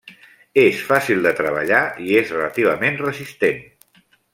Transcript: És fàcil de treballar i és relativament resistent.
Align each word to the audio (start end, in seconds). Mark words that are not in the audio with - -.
És 0.61 0.79
fàcil 0.87 1.21
de 1.27 1.35
treballar 1.41 1.83
i 2.07 2.19
és 2.23 2.35
relativament 2.39 3.01
resistent. 3.07 3.65